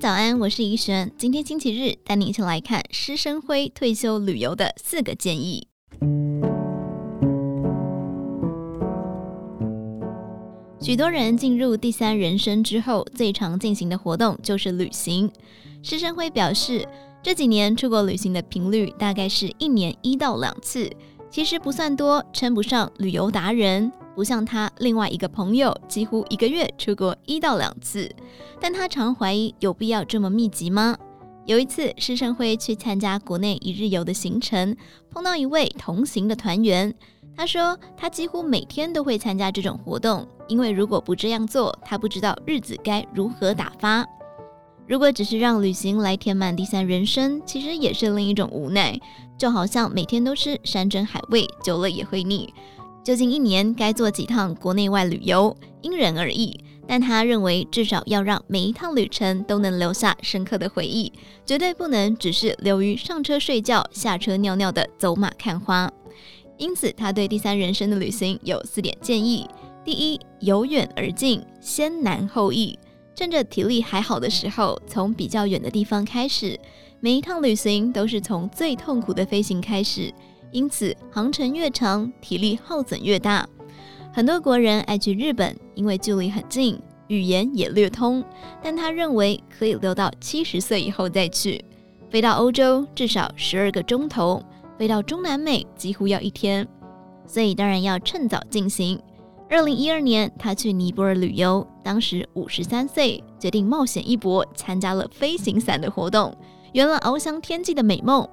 [0.00, 1.12] 早安，我是怡璇。
[1.18, 5.68] 今天星期日，带你一起来看施生辉退休旅游的四个建议。
[10.80, 15.30] 许多人进入第三人生之后，最常进行的活动就是旅行。
[15.82, 16.88] 施生辉表示，
[17.22, 20.90] 这几年出国旅行的频率大概是一年一到两次，
[21.30, 23.92] 其实不算多，称不上旅游达人。
[24.14, 28.10] 不像他另外一个朋友，几乎一个月出国一到两次，
[28.60, 30.96] 但他常怀疑有必要这么密集吗？
[31.46, 34.76] 有一次，施升辉去参加国内一日游的行程，
[35.10, 36.94] 碰到一位同行的团员，
[37.34, 44.06] 他说他几乎每天都会参加这种活动，因为如果不这样做，他不知道日子该如何打发。
[44.86, 49.00] 如果只是让旅行来填满第三人生，其实也是另一种无奈，
[49.38, 52.52] 就好像每天都吃山珍海味，久了也会腻。
[53.02, 56.58] 究竟一年该做几趟国内外旅游，因人而异。
[56.86, 61.12] 但他认为，至少要让每一趟旅程都能留下深刻的回忆，
[61.46, 65.88] 绝对不能只是流于上车睡觉、下车尿尿的走马看花。
[66.58, 69.48] 因此，他对第三人生的旅行有四点建议：
[69.84, 72.76] 第一，由远而近，先难后易，
[73.14, 76.58] 趁着体力还好的时候，从比较远的地方开始。
[76.98, 80.12] 每一趟旅行都是从最痛苦的飞行开始。
[80.52, 83.48] 因此，航程越长，体力耗损越大。
[84.12, 88.24] 很多国人爱去日本，因为距离很近，语言也略通。
[88.62, 91.64] 但他认为可以留到七十岁以后再去。
[92.10, 94.42] 飞到欧洲至少十二个钟头，
[94.76, 96.66] 飞到中南美几乎要一天，
[97.24, 99.00] 所以当然要趁早进行。
[99.48, 106.36] 二零一二年，他去尼泊尔旅游，当时五十三岁，决定冒险一搏，参加了飞行伞的活动。
[106.72, 108.26] 圆了翱翔天际的美梦。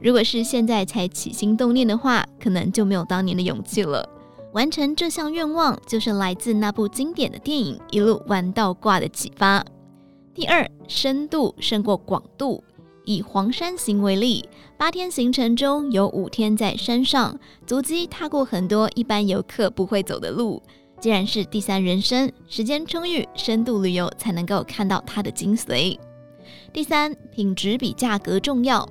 [0.00, 4.08] 如果是现在才起心动念的话，可能就没有当年的勇气了。
[4.52, 9.64] 完成这项愿望，就是来自那部经典的电影《一路玩到挂》的启发。
[10.32, 12.62] 第二，深度胜过广度。
[13.04, 14.46] 以黄山行为例，
[14.76, 20.62] 八天行程中有五天在山上，足迹踏过很多一般游客不会走的路。
[21.00, 25.98] 既然是第三人生，时间充裕，深度旅游才能够看到它的精髓。
[26.72, 28.88] 第三，品质比价格重要。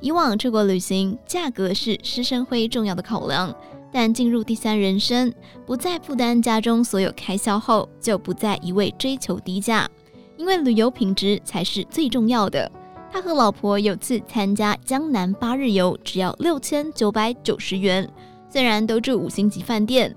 [0.00, 3.54] 以往出国旅行，价格是施生辉重要的考量，
[3.90, 5.32] 但进入第三人生，
[5.64, 9.88] 不再负担家中所有开销后，就不再一味追求低价，
[10.36, 12.70] 因为旅游品质才是最重要的。
[13.10, 18.06] 他和老婆有次参加江南八日游，只要六千九百九十元，
[18.50, 20.14] 虽然都住五星级饭店，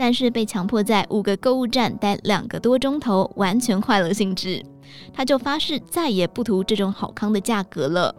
[0.00, 4.64] 但是被强迫在五个购物站待两个多钟头，完全坏了兴致。
[5.12, 8.14] 他就发誓再也不图这种好康的价格了。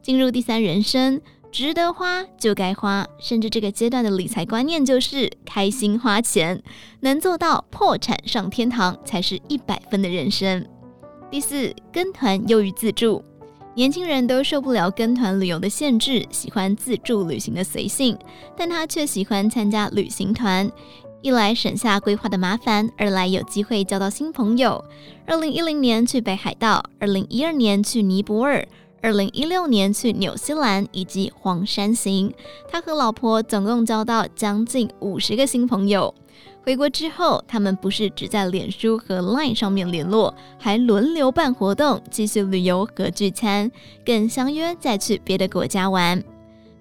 [0.00, 1.20] 进入第三人生，
[1.52, 6.62] 值得花就该花，甚至这个阶段的理财观念就是开心花钱，
[7.00, 10.66] 能做到破产上天堂才是一百分的人生。
[11.30, 13.22] 第四，跟团优于自助，
[13.74, 18.16] 年轻人都受不了跟团旅游的限制，喜欢自助旅行的随性，
[18.56, 20.72] 但他却喜欢参加旅行团。
[21.26, 24.84] 一来省下规划的麻烦，二来有机会交到新朋友。
[25.26, 28.64] 二零一零年去北海道，二零一二年去尼泊尔，
[29.02, 32.32] 二零一六年去纽西兰以及黄山行，
[32.70, 36.14] 他和老婆总共交到将近五十个新朋友。
[36.62, 43.68] 回国之后，他们不是只在脸书和 Line 上面联络，还轮流办活动，继续旅游和聚餐，
[44.04, 46.22] 更相约再去别的国家玩。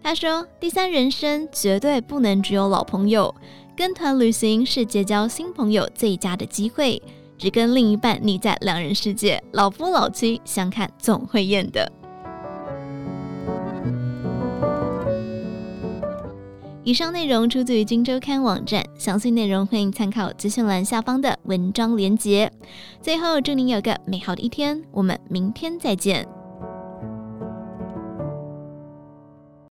[0.04, 3.34] 他说：“第三人生绝对不能只有老朋友。”
[3.76, 7.02] 跟团旅行是结交新朋友最佳的机会，
[7.38, 11.92] 只跟另一半腻在两人世界，老夫老妻相看总会厌的。
[16.86, 22.50] 以上内容出自于《今周刊》网站，详细内容欢迎参考资讯栏下方的文章连结。
[23.02, 26.26] 最后，祝您有个美好的一天，我们明天再见。